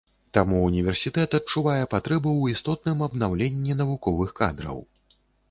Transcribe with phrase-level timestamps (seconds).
[0.35, 4.83] Таму універсітэт адчувае патрэбу ў істотным абнаўленні навуковых кадраў.